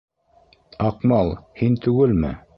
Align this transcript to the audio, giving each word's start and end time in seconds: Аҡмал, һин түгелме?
Аҡмал, 0.87 1.31
һин 1.61 1.79
түгелме? 1.87 2.35